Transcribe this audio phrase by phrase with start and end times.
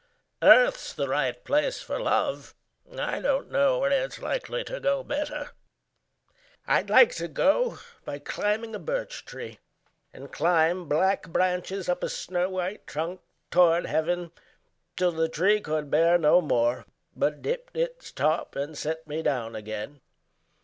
[0.41, 2.55] Earth's the right place for love:
[2.97, 5.51] I don't know where it's likely to go better.
[6.65, 9.59] I'd like to go by climbing a birch tree,
[10.11, 14.31] And climb black branches up a snow white trunk Toward heaven,
[14.95, 19.55] till the tree could bear no more, But dipped its top and set me down
[19.55, 20.01] again.